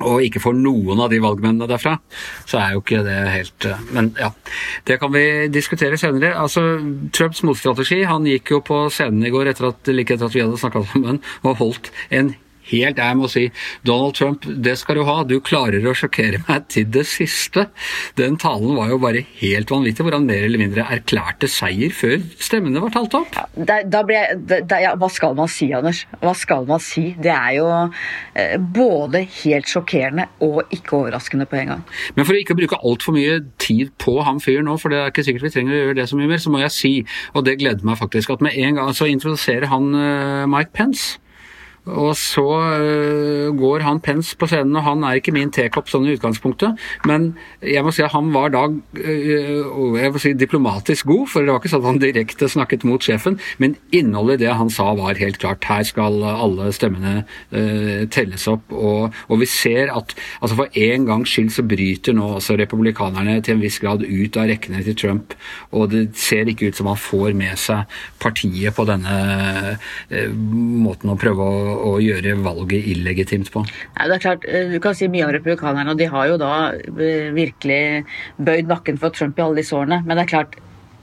og 0.00 0.24
ikke 0.24 0.40
får 0.42 0.56
noen 0.56 1.02
av 1.04 1.10
de 1.12 1.20
valgmennene 1.22 1.68
derfra, 1.68 1.96
så 2.48 2.60
er 2.60 2.74
jo 2.74 2.82
ikke 2.84 3.02
det 3.04 3.18
helt 3.34 3.66
Men 3.92 4.12
ja, 4.18 4.30
det 4.88 4.96
kan 5.00 5.12
vi 5.12 5.24
diskutere 5.52 5.98
senere. 6.00 6.32
Altså, 6.40 6.62
Trumps 7.12 7.42
motstrategi 7.44 8.02
Han 8.08 8.28
gikk 8.28 8.54
jo 8.54 8.62
på 8.64 8.86
scenen 8.92 9.26
i 9.26 9.32
går 9.32 9.52
etter 9.52 9.70
at, 9.70 9.90
like 9.92 10.16
etter 10.16 10.30
at 10.30 10.36
vi 10.36 10.44
hadde 10.44 10.60
snakka 10.60 10.86
sammen, 10.92 11.20
og 11.44 11.60
holdt 11.60 11.92
en 12.16 12.34
helt 12.70 13.00
jeg 13.00 13.18
må 13.18 13.28
si 13.30 13.46
Donald 13.86 14.16
Trump, 14.18 14.46
det 14.46 14.76
skal 14.80 15.00
du 15.00 15.04
ha. 15.08 15.20
Du 15.26 15.38
klarer 15.44 15.84
å 15.86 15.94
sjokkere 15.96 16.42
meg 16.46 16.68
til 16.72 16.88
det 16.92 17.06
siste. 17.08 17.66
Den 18.18 18.38
talen 18.40 18.76
var 18.78 18.92
jo 18.92 19.00
bare 19.02 19.24
helt 19.40 19.72
vanvittig, 19.72 20.04
hvor 20.06 20.16
han 20.16 20.28
mer 20.28 20.46
eller 20.46 20.62
mindre 20.62 20.86
erklærte 20.96 21.48
seier 21.50 21.92
før 21.94 22.18
stemmene 22.40 22.82
var 22.82 22.94
talt 22.94 23.16
opp. 23.18 23.36
Ja, 23.36 23.46
da, 23.56 23.80
da 23.84 24.02
jeg, 24.10 24.40
da, 24.48 24.80
ja, 24.82 24.94
hva 25.00 25.10
skal 25.12 25.36
man 25.38 25.50
si, 25.50 25.70
Anders? 25.76 26.04
Hva 26.22 26.34
skal 26.38 26.66
man 26.68 26.82
si? 26.84 27.10
Det 27.20 27.32
er 27.34 27.56
jo 27.58 27.68
eh, 27.70 28.56
både 28.60 29.24
helt 29.42 29.70
sjokkerende 29.70 30.28
og 30.44 30.62
ikke 30.74 30.98
overraskende 31.00 31.48
på 31.50 31.60
en 31.60 31.74
gang. 31.74 31.86
Men 32.16 32.28
for 32.28 32.36
å 32.36 32.42
ikke 32.42 32.58
bruke 32.58 32.80
altfor 32.86 33.16
mye 33.16 33.40
tid 33.62 33.92
på 34.00 34.18
han 34.26 34.42
fyren 34.42 34.68
nå, 34.68 34.76
for 34.80 34.92
det 34.92 35.00
er 35.00 35.12
ikke 35.12 35.26
sikkert 35.26 35.48
vi 35.48 35.54
trenger 35.56 35.76
å 35.76 35.82
gjøre 35.82 35.98
det 36.00 36.08
så 36.10 36.20
mye 36.20 36.30
mer, 36.30 36.42
så 36.42 36.52
må 36.52 36.62
jeg 36.64 36.76
si, 36.76 36.92
og 37.34 37.46
det 37.46 37.58
gleder 37.62 37.86
meg 37.86 38.00
faktisk, 38.00 38.34
at 38.34 38.44
med 38.44 38.56
en 38.60 38.80
gang 38.80 38.94
så 38.96 39.08
introduserer 39.10 39.70
han 39.70 39.90
uh, 39.94 40.46
Mike 40.50 40.74
Pence. 40.76 41.18
Og 41.88 42.12
så 42.18 42.44
uh, 42.44 43.48
går 43.56 43.84
han 43.86 44.00
Pence 44.04 44.36
på 44.36 44.46
scenen, 44.50 44.76
og 44.76 44.84
han 44.84 45.04
er 45.06 45.16
ikke 45.16 45.32
min 45.32 45.50
tekopp 45.54 45.88
sånn 45.88 46.04
i 46.04 46.12
utgangspunktet, 46.16 46.76
men 47.08 47.30
jeg 47.64 47.84
må 47.84 47.92
si 47.94 48.04
at 48.04 48.12
han 48.12 48.28
var 48.34 48.52
da 48.52 48.66
uh, 48.68 49.96
jeg 49.96 50.12
må 50.12 50.20
si 50.20 50.34
diplomatisk 50.36 51.08
god, 51.08 51.24
for 51.32 51.46
det 51.46 51.54
var 51.54 51.62
ikke 51.62 51.72
sånn 51.72 51.82
at 51.82 51.88
han 51.88 52.02
direkte 52.02 52.50
snakket 52.52 52.84
mot 52.88 53.04
sjefen, 53.04 53.38
men 53.62 53.78
innholdet 53.96 54.42
i 54.42 54.44
det 54.44 54.58
han 54.60 54.72
sa 54.72 54.90
var 54.98 55.20
helt 55.20 55.40
klart. 55.40 55.64
Her 55.70 55.86
skal 55.88 56.20
alle 56.28 56.68
stemmene 56.76 57.24
uh, 57.24 58.04
telles 58.12 58.44
opp, 58.50 58.68
og, 58.76 59.16
og, 59.28 59.40
vi 59.40 59.48
ser 59.48 59.88
at 59.94 60.12
altså 60.42 60.58
for 60.58 60.80
en 60.84 61.08
gangs 61.08 61.32
skyld 61.32 61.48
så 61.54 61.64
bryter 61.64 62.16
nå 62.16 62.26
også 62.36 62.58
republikanerne 62.60 63.38
til 63.40 63.56
en 63.56 63.64
viss 63.64 63.80
grad 63.80 64.04
ut 64.04 64.36
av 64.36 64.50
rekkene 64.52 64.84
til 64.84 64.98
Trump, 65.00 65.32
og 65.72 65.88
det 65.94 66.10
ser 66.20 66.50
ikke 66.50 66.68
ut 66.68 66.76
som 66.76 66.90
han 66.92 67.00
får 67.00 67.32
med 67.40 67.56
seg 67.60 68.00
partiet 68.20 68.76
på 68.76 68.84
denne 68.88 69.16
måten 70.10 71.12
å 71.12 71.18
prøve 71.20 71.46
å 71.46 71.69
å 71.70 71.96
gjøre 72.02 72.36
valget 72.44 72.88
illegitimt 72.94 73.50
på. 73.54 73.64
Ja, 73.96 74.08
det 74.08 74.18
er 74.18 74.24
klart, 74.26 74.46
eh, 74.48 74.70
Du 74.70 74.80
kan 74.80 74.94
si 74.94 75.08
mye 75.08 75.26
om 75.26 75.34
republikanerne, 75.34 75.90
og 75.90 75.98
de 75.98 76.10
har 76.10 76.26
jo 76.28 76.36
da 76.40 76.72
eh, 76.72 77.30
virkelig 77.36 78.04
bøyd 78.38 78.70
nakken 78.70 78.98
for 78.98 79.10
Trump 79.10 79.38
i 79.38 79.42
alle 79.42 79.62
disse 79.62 79.76
årene. 79.76 80.02
Men 80.04 80.16
det 80.16 80.26
er 80.26 80.34
klart, 80.34 80.56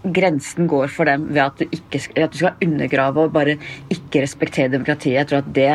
grensen 0.04 0.68
går 0.70 0.92
for 0.94 1.10
dem 1.10 1.28
ved 1.32 1.42
at 1.44 1.62
du, 1.62 1.66
ikke, 1.74 2.02
at 2.16 2.34
du 2.34 2.38
skal 2.40 2.64
undergrave 2.64 3.26
og 3.26 3.34
bare 3.36 3.58
ikke 3.94 4.22
respektere 4.24 4.72
demokratiet. 4.72 5.18
Jeg 5.18 5.30
tror 5.32 5.42
at 5.44 5.50
det, 5.56 5.72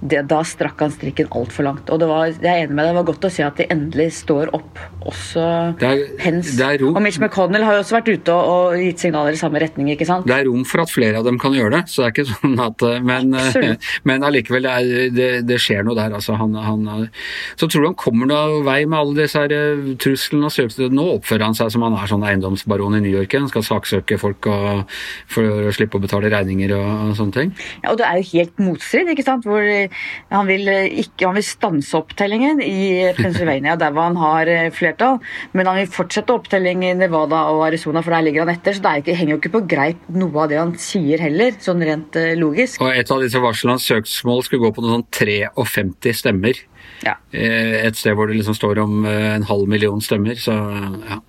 det 0.00 0.22
Da 0.30 0.40
strakk 0.46 0.80
han 0.80 0.92
strikken 0.94 1.30
altfor 1.36 1.66
langt. 1.66 1.90
Og 1.92 2.00
det 2.00 2.08
var, 2.10 2.26
jeg 2.32 2.50
er 2.50 2.64
enig 2.66 2.74
med 2.76 2.84
deg, 2.84 2.92
det 2.92 2.98
var 3.00 3.08
godt 3.12 3.28
å 3.28 3.32
se 3.32 3.44
at 3.46 3.60
de 3.60 3.68
endelig 3.72 4.08
står 4.20 4.52
opp, 4.56 4.80
også 5.06 5.46
er- 5.80 6.06
Pence. 6.20 6.56
Og 6.90 7.00
Mitch 7.02 7.20
McConnell 7.20 7.64
har 7.64 7.78
jo 7.78 7.84
også 7.84 7.96
vært 7.98 8.10
ute 8.12 8.34
og, 8.34 8.50
og 8.74 8.80
gitt 8.80 9.02
signaler 9.04 9.36
i 9.36 9.40
samme 9.40 9.60
retning, 9.62 9.90
ikke 9.94 10.08
sant? 10.08 10.26
Det 10.28 10.36
er 10.36 10.48
rom 10.48 10.64
for 10.68 10.82
at 10.84 10.92
flere 10.92 11.20
av 11.20 11.26
dem 11.28 11.38
kan 11.40 11.54
gjøre 11.56 11.78
det, 11.78 11.82
så 11.92 12.02
det 12.02 12.08
er 12.08 12.14
ikke 12.14 12.28
sånn 12.32 12.58
at 12.64 12.84
eh, 12.86 13.00
Men, 13.10 13.34
eh, 13.34 13.46
Absolutt. 13.50 13.88
men 14.08 14.26
allikevel, 14.26 14.66
det, 14.66 14.74
er, 14.76 15.14
det, 15.14 15.30
det 15.48 15.60
skjer 15.62 15.84
noe 15.86 15.96
der. 15.98 16.14
Altså, 16.18 16.36
han, 16.40 16.54
han, 16.54 17.08
så 17.56 17.68
tror 17.68 17.84
du 17.84 17.88
han 17.90 17.98
kommer 18.00 18.28
noe 18.30 18.60
vei 18.66 18.82
med 18.84 18.98
alle 18.98 19.22
disse 19.22 19.40
her 19.40 19.54
eh, 19.54 19.90
truslene 20.00 20.48
og 20.50 20.54
søknadene? 20.54 20.96
Nå 20.96 21.06
oppfører 21.16 21.48
han 21.48 21.56
seg 21.56 21.72
som 21.74 21.84
han 21.86 21.96
er 21.98 22.10
sånn 22.10 22.26
eiendomsbaron 22.26 22.98
i 22.98 23.02
New 23.04 23.14
York. 23.14 23.36
Han 23.40 23.50
skal 23.52 23.59
saksøke 23.66 24.18
folk 24.20 24.48
og, 24.50 24.94
for 25.30 25.68
å 25.68 25.74
slippe 25.74 25.98
å 25.98 26.04
betale 26.04 26.30
regninger 26.32 26.74
og, 26.76 26.88
og 27.10 27.14
sånne 27.18 27.36
ting. 27.36 27.52
Ja, 27.84 27.92
og 27.92 28.00
det 28.00 28.06
er 28.08 28.20
jo 28.20 28.28
helt 28.32 28.62
motstrid, 28.62 29.10
ikke 29.12 29.26
sant? 29.26 29.48
Hvor 29.48 29.64
eh, 29.64 29.92
han 30.32 30.48
vil, 30.50 30.68
eh, 30.70 30.88
ikke, 31.04 31.28
han 31.28 31.38
vil 31.38 31.46
stanse 31.46 31.98
opptellingen 31.98 32.62
i 32.64 33.12
Pennsylvania, 33.18 33.76
der 33.82 33.94
hvor 33.94 34.08
han 34.08 34.20
har 34.20 34.50
eh, 34.50 34.70
flertall. 34.74 35.20
Men 35.56 35.70
han 35.70 35.80
vil 35.82 35.92
fortsette 35.92 36.34
opptelling 36.34 36.84
i 36.88 36.94
Nevada 36.98 37.44
og 37.52 37.66
Arizona, 37.68 38.04
for 38.04 38.16
der 38.16 38.26
ligger 38.28 38.46
han 38.46 38.54
etter. 38.54 38.76
Så 38.76 38.84
det 38.84 38.96
ikke, 39.04 39.18
henger 39.20 39.36
jo 39.36 39.40
ikke 39.42 39.54
på 39.58 39.64
greip 39.70 40.10
noe 40.14 40.44
av 40.44 40.50
det 40.52 40.60
han 40.60 40.74
sier 40.80 41.22
heller, 41.22 41.56
sånn 41.62 41.84
rent 41.86 42.18
eh, 42.20 42.34
logisk. 42.38 42.82
Og 42.84 42.94
et 42.94 43.10
av 43.12 43.22
disse 43.22 43.42
varslene 43.42 43.76
hans 43.76 43.88
søksmål 43.90 44.44
skulle 44.46 44.66
gå 44.66 44.74
på 44.76 44.84
noe 44.84 44.98
sånn 44.98 45.08
53 45.20 46.16
stemmer. 46.22 46.64
Ja. 47.04 47.16
Eh, 47.32 47.86
Et 47.86 47.96
sted 47.96 48.16
hvor 48.16 48.28
det 48.28 48.38
liksom 48.38 48.56
står 48.56 48.82
om 48.82 49.04
eh, 49.08 49.34
en 49.36 49.46
halv 49.48 49.68
million 49.70 50.00
stemmer, 50.04 50.38
så 50.40 50.54
ja. 50.54 51.20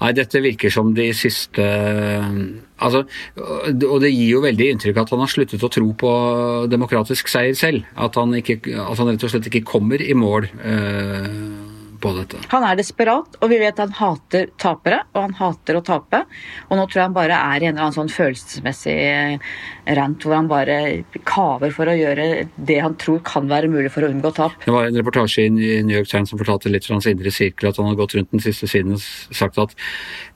Nei, 0.00 0.12
dette 0.16 0.42
virker 0.42 0.72
som 0.72 0.94
de 0.96 1.10
siste 1.16 1.64
Altså, 2.80 3.02
og 3.36 3.98
det 4.00 4.08
gir 4.08 4.30
jo 4.30 4.38
veldig 4.40 4.70
inntrykk 4.72 5.02
at 5.02 5.10
han 5.12 5.20
har 5.20 5.28
sluttet 5.28 5.64
å 5.66 5.68
tro 5.68 5.90
på 6.00 6.12
demokratisk 6.72 7.28
seier 7.28 7.52
selv. 7.58 7.84
At 7.92 8.16
han, 8.16 8.32
ikke, 8.38 8.56
at 8.72 8.96
han 8.96 9.10
rett 9.10 9.26
og 9.26 9.32
slett 9.34 9.50
ikke 9.50 9.66
kommer 9.68 10.00
i 10.00 10.16
mål 10.16 10.48
eh, 10.48 11.26
på 12.00 12.12
dette. 12.16 12.40
Han 12.52 12.64
er 12.66 12.78
desperat, 12.78 13.36
og 13.40 13.50
vi 13.52 13.58
vet 13.60 13.80
han 13.80 13.92
hater 13.96 14.50
tapere, 14.60 15.02
og 15.14 15.26
han 15.26 15.36
hater 15.38 15.78
å 15.78 15.84
tape. 15.84 16.22
Og 16.68 16.78
nå 16.78 16.86
tror 16.86 17.00
jeg 17.00 17.08
han 17.08 17.16
bare 17.16 17.38
er 17.38 17.62
i 17.62 17.68
en 17.68 17.74
eller 17.74 17.86
annen 17.88 17.96
sånn 17.96 18.12
følelsesmessig 18.12 18.96
eh, 18.96 19.52
rant 19.98 20.24
hvor 20.24 20.36
han 20.36 20.50
bare 20.50 20.78
kaver 21.28 21.74
for 21.74 21.90
å 21.90 21.96
gjøre 21.96 22.26
det 22.56 22.78
han 22.80 22.96
tror 23.00 23.20
kan 23.26 23.48
være 23.50 23.70
mulig 23.72 23.92
for 23.92 24.06
å 24.06 24.10
unngå 24.12 24.32
tap. 24.36 24.56
Det 24.64 24.74
var 24.74 24.88
en 24.88 24.98
reportasje 25.00 25.46
i 25.46 25.50
New 25.52 25.96
York 25.96 26.10
Times 26.10 26.32
som 26.32 26.40
fortalte 26.40 26.72
litt 26.72 26.86
fra 26.86 26.96
hans 26.98 27.08
indre 27.10 27.32
sirkel 27.34 27.70
at 27.70 27.80
han 27.80 27.90
har 27.90 27.98
gått 27.98 28.16
rundt 28.18 28.32
den 28.34 28.44
siste 28.44 28.68
siden 28.70 28.96
og 28.96 29.04
sagt 29.36 29.60
at 29.60 29.76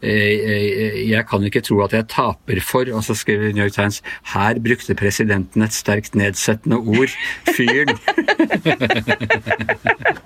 eh, 0.01 0.13
eh, 0.13 1.01
jeg 1.09 1.25
kan 1.31 1.45
ikke 1.47 1.65
tro 1.65 1.81
at 1.85 1.97
jeg 1.97 2.11
taper 2.13 2.63
for, 2.65 2.89
og 2.93 3.05
så 3.07 3.17
skriver 3.19 3.55
New 3.55 3.65
York 3.65 3.77
Times 3.77 4.03
her 4.35 4.61
brukte 4.65 4.97
presidenten 4.99 5.65
et 5.65 5.77
sterkt 5.77 6.17
nedsettende 6.19 6.79
ord, 6.79 7.13
fyren. 7.55 7.99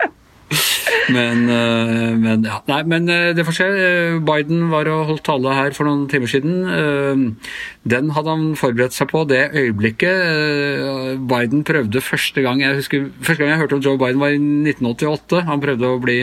Men, 1.12 1.49
eh, 1.49 2.16
men 2.16 2.45
ja. 2.45 2.61
Nei, 2.68 2.83
men 2.88 3.09
eh, 3.12 3.30
det 3.37 3.45
får 3.49 3.57
skje. 3.57 3.68
Eh, 3.88 4.18
Biden 4.25 4.68
var 4.73 4.90
og 4.92 5.07
holdt 5.12 5.25
tale 5.28 5.57
her 5.57 5.76
for 5.76 5.88
noen 5.88 6.07
timer 6.11 6.30
siden. 6.30 7.37
Den 7.88 8.11
hadde 8.16 8.33
han 8.35 8.45
forberedt 8.59 8.95
seg 8.97 9.11
på. 9.12 9.23
Det 9.30 9.40
øyeblikket 9.57 10.09
eh, 10.12 11.14
Biden 11.30 11.64
prøvde 11.68 12.02
første 12.04 12.42
gang 12.45 12.61
jeg 12.62 12.78
husker, 12.78 13.07
første 13.25 13.42
gang 13.42 13.52
jeg 13.54 13.62
hørte 13.62 13.78
om 13.78 13.85
Joe 13.85 13.99
Biden, 14.00 14.21
var 14.23 14.35
i 14.35 14.40
1988. 14.40 15.42
Han 15.49 15.62
prøvde 15.62 15.88
å 15.88 16.00
bli 16.02 16.18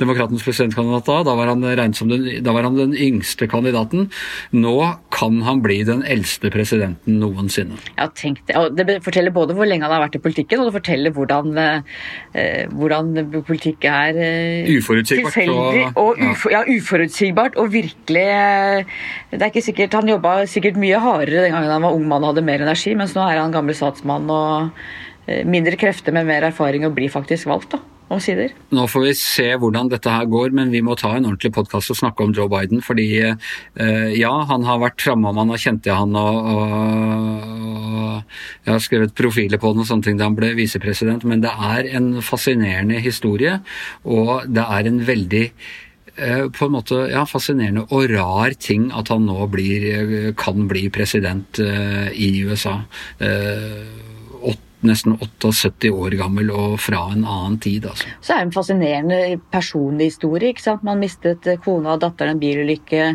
demokratenes 0.00 0.44
presidentkandidat 0.46 1.08
da. 1.08 1.18
Da 1.30 1.36
var 1.38 1.52
han 1.52 1.64
regnet 1.66 1.98
som 1.98 2.10
den, 2.12 2.26
da 2.44 2.54
var 2.56 2.68
han 2.68 2.78
den 2.78 2.94
yngste 2.94 3.48
kandidaten. 3.50 4.08
Nå 4.56 4.76
kan 5.14 5.40
han 5.46 5.62
bli 5.64 5.80
den 5.88 6.02
eldste 6.06 6.50
presidenten 6.52 7.20
noensinne. 7.22 7.78
Ja, 7.96 8.08
tenk 8.12 8.42
det. 8.48 8.56
Og 8.60 8.76
det 8.76 9.00
forteller 9.06 9.34
både 9.34 9.56
hvor 9.56 9.68
lenge 9.68 9.86
han 9.88 9.94
har 9.96 10.04
vært 10.06 10.18
i 10.18 10.22
politikken, 10.24 10.60
og 10.62 10.70
det 10.70 10.76
forteller 10.80 11.14
hvordan, 11.16 11.52
eh, 11.56 12.66
hvordan 12.76 13.12
politikk 13.46 13.86
er 13.88 14.20
eh, 14.20 14.70
Uforutsigbart, 14.76 15.32
tilfeldig 15.32 15.86
og- 15.94 16.02
og 16.06 16.20
ufo, 16.30 16.50
ja, 16.52 16.62
uforutsigbart. 16.66 17.56
Og 17.56 17.72
virkelig 17.72 18.26
Det 19.36 19.42
er 19.42 19.50
ikke 19.50 19.62
sikkert 19.62 19.92
Han 19.92 20.08
jobba 20.08 20.46
sikkert 20.46 20.76
mye 20.76 20.98
hardere 21.06 21.46
den 21.46 21.54
gangen 21.54 21.72
han 21.72 21.86
var 21.86 21.96
ung 21.96 22.06
mann 22.10 22.24
og 22.24 22.34
hadde 22.34 22.46
mer 22.46 22.64
energi, 22.66 22.94
mens 22.98 23.16
nå 23.16 23.24
er 23.24 23.40
han 23.40 23.54
gammel 23.54 23.76
statsmann 23.76 24.30
og 24.32 24.70
eh, 25.26 25.44
mindre 25.48 25.78
krefter 25.80 26.14
med 26.16 26.28
mer 26.28 26.48
erfaring 26.50 26.86
og 26.86 26.96
blir 26.96 27.12
faktisk 27.12 27.50
valgt, 27.50 27.76
da. 27.76 27.82
Omsider. 28.06 28.52
Nå 28.70 28.84
får 28.86 29.02
vi 29.02 29.12
se 29.18 29.46
hvordan 29.58 29.88
dette 29.90 30.10
her 30.12 30.28
går, 30.30 30.52
men 30.54 30.68
vi 30.70 30.78
må 30.84 30.94
ta 30.94 31.08
en 31.16 31.24
ordentlig 31.26 31.50
podkast 31.56 31.90
og 31.90 31.98
snakke 31.98 32.22
om 32.22 32.34
Joe 32.36 32.46
Biden. 32.46 32.78
Fordi 32.84 33.06
eh, 33.18 34.12
ja, 34.14 34.30
han 34.46 34.62
har 34.68 34.78
vært 34.78 35.02
framme 35.02 35.32
om 35.32 35.40
han 35.42 35.50
har 35.50 35.58
kjent 35.58 35.82
til 35.82 35.96
han 35.98 36.14
og, 36.14 36.36
og, 36.52 38.36
jeg 38.62 38.70
har 38.70 38.84
skrevet 38.84 39.16
profiler 39.18 39.58
på 39.62 39.72
den 39.74 39.82
og 39.82 39.88
sånne 39.90 40.06
ting 40.06 40.20
da 40.20 40.28
han 40.28 40.38
ble 40.38 40.52
visepresident, 40.54 41.26
men 41.26 41.42
det 41.42 41.50
er 41.50 41.90
en 41.98 42.12
fascinerende 42.24 43.02
historie, 43.02 43.58
og 44.06 44.46
det 44.54 44.62
er 44.62 44.88
en 44.90 45.02
veldig 45.10 45.44
på 46.16 46.64
en 46.64 46.72
måte 46.72 47.02
ja, 47.12 47.26
fascinerende 47.28 47.84
og 47.92 48.08
rar 48.14 48.56
ting 48.60 48.88
at 48.96 49.10
han 49.12 49.26
nå 49.28 49.46
blir, 49.52 49.84
eh, 49.92 50.30
kan 50.38 50.64
bli 50.70 50.88
president 50.88 51.60
eh, 51.60 52.08
i 52.12 52.30
USA. 52.46 52.78
Eh, 53.20 54.15
nesten 54.84 55.16
78 55.16 55.90
år 55.92 56.16
gammel 56.20 56.50
og 56.54 56.76
fra 56.82 57.06
en 57.12 57.24
annen 57.24 57.58
tid, 57.62 57.86
altså. 57.88 58.10
Så 58.20 58.34
er 58.34 58.42
det 58.42 58.48
en 58.48 58.56
fascinerende 58.56 59.20
personlig 59.52 60.10
historie. 60.12 60.52
ikke 60.52 60.66
sant? 60.66 60.84
Man 60.86 61.00
mistet 61.02 61.46
eh, 61.48 61.60
kona 61.62 61.96
og 61.96 62.02
datteren 62.04 62.34
i 62.34 62.36
en 62.36 62.42
bilulykke, 62.42 63.06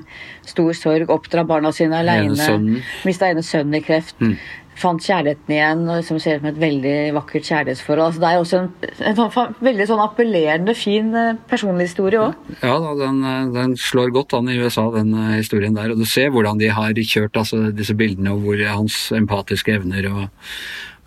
stor 0.47 0.73
sorg, 0.77 1.13
oppdra 1.13 1.45
barna 1.47 1.73
sine 1.75 2.01
aleine. 2.01 2.81
mista 3.05 3.29
ene 3.29 3.45
sønnen 3.45 3.77
i 3.77 3.85
kreft. 3.85 4.17
Mm. 4.21 4.35
Fant 4.81 5.03
kjærligheten 5.03 5.53
igjen, 5.53 5.81
og 5.93 6.05
som 6.07 6.17
ser 6.17 6.39
ut 6.39 6.41
som 6.41 6.47
et 6.49 6.61
veldig 6.61 6.93
vakkert 7.13 7.45
kjærlighetsforhold. 7.45 8.05
Altså, 8.07 8.21
det 8.23 8.29
er 8.29 8.39
også 8.39 8.61
en, 8.61 8.69
en 9.11 9.57
veldig 9.67 9.87
sånn 9.91 10.01
appellerende, 10.01 10.75
fin 10.79 11.11
eh, 11.13 11.41
personlig 11.51 11.91
historie 11.91 12.23
òg. 12.23 12.53
Ja, 12.63 12.77
da, 12.81 12.95
den, 13.03 13.19
eh, 13.21 13.49
den 13.53 13.75
slår 13.77 14.13
godt 14.15 14.33
an 14.39 14.49
i 14.49 14.57
USA, 14.57 14.87
den 14.95 15.13
historien 15.35 15.77
der. 15.77 15.93
Og 15.93 16.01
du 16.01 16.07
ser 16.09 16.31
hvordan 16.33 16.61
de 16.61 16.71
har 16.73 16.97
kjørt 16.97 17.37
altså, 17.43 17.67
disse 17.75 17.93
bildene, 17.99 18.33
og 18.33 18.47
hvor 18.47 18.63
hans 18.71 19.03
empatiske 19.13 19.75
evner 19.77 20.09
og, 20.09 20.47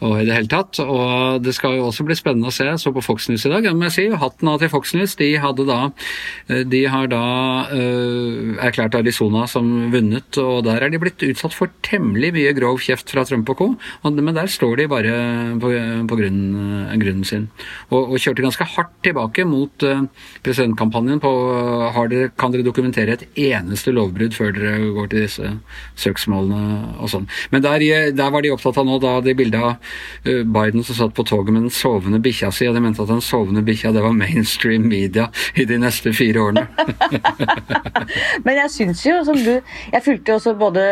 og 0.05 0.19
i 0.21 0.27
det 0.29 0.37
hele 0.37 0.51
tatt. 0.51 0.79
Og 0.83 1.43
det 1.45 1.55
skal 1.57 1.79
jo 1.79 1.89
også 1.89 2.05
bli 2.07 2.17
spennende 2.19 2.51
å 2.51 2.55
se. 2.55 2.67
Jeg 2.69 2.81
så 2.83 2.93
på 2.95 3.03
Fox 3.05 3.29
News 3.31 3.47
i 3.47 3.53
dag. 3.53 3.65
Jeg 3.67 3.79
må 3.79 3.91
si 3.93 4.07
hatten 4.11 4.51
av 4.51 4.61
til 4.61 4.71
Fox 4.73 4.95
News. 4.97 5.17
De, 5.21 5.31
da, 5.65 5.79
eh, 6.49 6.65
de 6.69 6.83
har 6.91 7.09
da 7.13 7.25
eh, 7.73 8.55
erklært 8.69 8.99
Arizona 8.99 9.47
som 9.51 9.71
vunnet, 9.95 10.39
og 10.41 10.65
der 10.69 10.85
er 10.85 10.93
de 10.93 11.01
blitt 11.03 11.25
utsatt 11.25 11.57
for 11.57 11.73
temmelig 11.87 12.33
mye 12.37 12.55
grov 12.57 12.83
kjeft 12.85 13.13
fra 13.15 13.25
Trump 13.29 13.51
og 13.55 13.61
co. 13.61 13.71
Men 14.05 14.35
der 14.37 14.51
står 14.51 14.83
de 14.83 14.89
bare 14.91 15.15
på, 15.63 15.73
på 16.11 16.21
grunnen, 16.21 16.85
eh, 16.85 16.97
grunnen 17.01 17.25
sin. 17.29 17.49
Og, 17.91 18.15
og 18.15 18.21
kjørte 18.21 18.45
ganske 18.45 18.69
hardt 18.77 18.95
tilbake 19.07 19.47
mot 19.49 19.87
eh, 19.87 20.05
presidentkampanjen 20.45 21.23
på 21.25 21.33
har 21.95 22.11
dere, 22.13 22.33
kan 22.39 22.53
dere 22.53 22.67
dokumentere 22.67 23.17
et 23.17 23.27
eneste 23.41 23.95
lovbrudd 23.95 24.37
før 24.37 24.55
dere 24.57 24.93
går 24.97 25.11
til 25.13 25.25
disse 25.27 25.55
søksmålene 26.01 26.99
og 26.99 27.11
sånn. 27.13 27.29
Men 27.55 27.65
der, 27.65 27.85
der 28.15 28.33
var 28.35 28.45
de 28.45 28.53
opptatt 28.55 28.79
av 28.81 28.89
nå 28.89 28.99
da 29.03 29.17
de 29.25 29.37
bildet 29.37 29.61
av 29.61 29.94
Biden 30.25 30.85
som 30.85 30.99
satt 30.99 31.15
på 31.17 31.27
toget 31.29 31.53
med 31.55 31.67
den 31.67 31.75
sovende 31.75 32.21
bikkja 32.25 32.51
si, 32.55 32.69
og 32.69 32.77
de 32.77 32.83
mente 32.85 33.03
at 33.03 33.11
den 33.11 33.23
sovende 33.25 33.65
bikkja 33.67 33.93
det 33.95 34.03
var 34.05 34.17
mainstream 34.17 34.89
media 34.89 35.29
i 35.55 35.67
de 35.69 35.79
neste 35.81 36.13
fire 36.17 36.43
årene. 36.47 36.67
Men 38.47 38.59
jeg 38.59 38.73
syns 38.73 39.05
jo, 39.07 39.17
som 39.27 39.39
du 39.39 39.53
Jeg 39.55 40.03
fulgte 40.05 40.35
også 40.35 40.55
både 40.59 40.83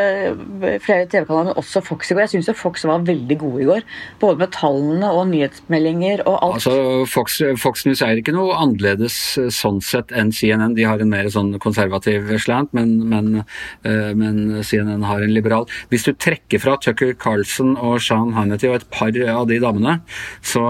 flere 0.82 1.06
TV-kanaler, 1.10 1.50
men 1.50 1.58
også 1.58 1.82
Fox 1.84 2.10
i 2.10 2.14
går. 2.14 2.24
Jeg 2.26 2.32
syns 2.36 2.50
jo 2.50 2.54
Fox 2.56 2.84
var 2.88 3.04
veldig 3.06 3.36
gode 3.40 3.62
i 3.62 3.66
går. 3.68 3.86
Både 4.22 4.40
med 4.42 4.52
tallene 4.54 5.10
og 5.10 5.26
nyhetsmeldinger 5.32 6.24
og 6.26 6.36
alt. 6.38 6.60
Altså, 6.60 7.04
Fox, 7.10 7.40
Fox 7.60 7.86
News 7.86 8.02
er 8.04 8.20
ikke 8.20 8.34
noe 8.36 8.56
annerledes 8.58 9.16
eh, 9.40 9.50
sånn 9.54 9.80
sett 9.84 10.12
enn 10.16 10.32
CNN. 10.34 10.76
De 10.78 10.86
har 10.88 11.02
en 11.02 11.12
mer 11.12 11.28
sånn 11.32 11.52
konservativ 11.62 12.30
slant, 12.42 12.72
men, 12.76 12.94
men, 13.10 13.42
eh, 13.88 14.12
men 14.18 14.62
CNN 14.64 15.06
har 15.08 15.24
en 15.24 15.34
liberal. 15.34 15.68
Hvis 15.92 16.06
du 16.08 16.12
trekker 16.14 16.62
fra 16.62 16.78
Tucker 16.82 17.14
Carlson 17.18 17.74
og 17.76 17.98
Sean 18.04 18.34
Hannity 18.36 18.70
og 18.70 18.78
et 18.82 18.88
par 18.92 19.18
av 19.34 19.46
de 19.50 19.60
damene, 19.62 19.98
så, 20.44 20.64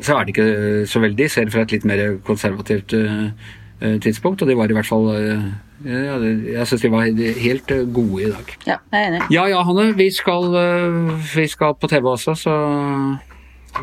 så 0.00 0.16
er 0.16 0.24
det 0.24 0.34
ikke 0.34 0.86
så 0.90 1.02
veldig. 1.04 1.28
Ser 1.30 1.52
fra 1.52 1.66
et 1.66 1.76
litt 1.76 1.88
mer 1.88 2.04
konservativt 2.26 2.96
eh, 2.98 3.98
tidspunkt, 4.02 4.42
og 4.42 4.50
de 4.50 4.58
var 4.58 4.72
i 4.72 4.78
hvert 4.78 4.88
fall 4.88 5.10
eh, 5.16 5.46
ja, 5.82 6.16
Jeg 6.22 6.68
syns 6.70 6.84
de 6.84 6.92
var 6.92 7.08
helt 7.42 7.72
gode 7.94 8.22
i 8.22 8.30
dag. 8.30 8.54
Ja, 8.66 8.78
jeg 8.92 9.00
er 9.00 9.08
enig. 9.10 9.22
Ja 9.34 9.48
ja, 9.50 9.62
Hanne. 9.66 9.90
Vi 9.98 10.08
skal, 10.14 10.48
eh, 10.58 11.12
vi 11.34 11.46
skal 11.50 11.76
på 11.78 11.90
TV 11.90 12.12
også, 12.14 12.36
så 12.38 12.56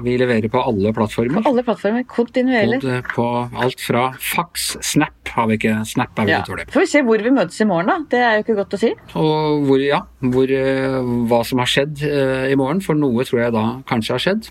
Vi 0.04 0.18
leverer 0.22 0.50
på 0.54 0.62
alle 0.62 0.92
plattformer. 0.94 1.42
På 1.42 1.50
alle 1.50 1.64
plattformer, 1.66 2.04
kontinuerlig. 2.08 2.80
Både 2.84 3.02
på 3.16 3.26
alt 3.58 3.82
fra 3.82 4.04
fax, 4.22 4.76
Snap 4.86 5.32
har 5.34 5.48
vi 5.50 5.58
ikke. 5.58 5.76
Snap 5.86 6.18
er 6.20 6.26
vi 6.26 6.32
Ja. 6.32 6.42
dårlig. 6.46 6.68
Får 6.72 6.80
vi 6.82 6.86
se 6.88 7.02
hvor 7.02 7.18
vi 7.24 7.30
møtes 7.34 7.60
i 7.62 7.66
morgen, 7.66 7.88
da. 7.88 7.98
Det 8.10 8.20
er 8.20 8.38
jo 8.38 8.44
ikke 8.44 8.56
godt 8.62 8.74
å 8.78 8.80
si. 8.80 8.92
Og 9.16 9.66
hvor, 9.66 9.80
ja, 9.82 10.02
hvor, 10.22 10.50
eh, 10.50 11.02
hva 11.30 11.44
som 11.46 11.60
har 11.60 11.66
skjedd 11.68 12.02
eh, 12.04 12.52
i 12.52 12.56
morgen, 12.56 12.82
for 12.82 12.94
noe 12.96 13.24
tror 13.26 13.40
jeg 13.44 13.54
da 13.54 13.66
kanskje 13.90 14.14
har 14.14 14.20
skjedd. 14.20 14.50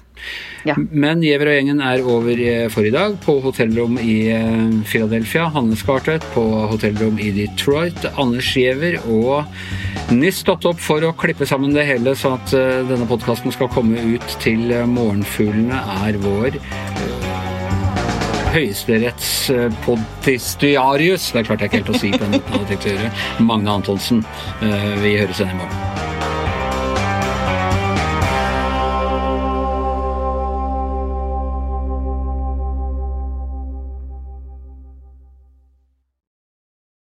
Ja. 0.67 0.75
Men 0.77 1.21
Giæver 1.23 1.47
og 1.49 1.55
gjengen 1.55 1.81
er 1.83 2.03
over 2.03 2.41
eh, 2.41 2.69
for 2.69 2.83
i 2.83 2.91
dag 2.91 3.17
på 3.23 3.41
hotellrom 3.43 3.99
i 3.99 4.19
Philadelphia. 4.85 5.49
Handelskartet. 5.55 6.23
På 6.35 6.69
hotellrom 6.71 7.19
i 7.19 7.31
Detroit. 7.31 8.05
Anders 8.19 8.51
Giæver 8.57 8.99
og 9.07 9.45
NIS 10.11 10.41
stått 10.43 10.65
opp 10.65 10.79
for 10.81 11.05
å 11.05 11.13
klippe 11.19 11.47
sammen 11.47 11.75
det 11.75 11.85
hele, 11.87 12.15
sånn 12.17 12.39
at 12.39 12.53
eh, 12.57 12.83
denne 12.89 13.07
podkasten 13.11 13.53
skal 13.53 13.69
komme 13.69 13.99
ut 14.17 14.25
til 14.41 14.71
eh, 14.73 14.87
morgenfuglene 15.29 15.77
er 16.07 16.17
vår 16.23 16.57
Høyesterettspodtistiarius 18.55 21.27
Det 21.35 21.43
klarte 21.47 21.63
jeg 21.67 21.69
ikke 21.69 21.81
helt 21.83 21.93
å 21.93 22.01
si 22.01 22.11
på 22.15 22.25
en 22.25 22.33
måte. 22.33 22.55
Magne 23.45 23.71
Antonsen. 23.77 24.19
Eh, 24.63 24.95
Vi 25.03 25.11
høres 25.21 25.41
igjen 25.41 25.53
i 25.53 25.55
morgen. 25.61 25.88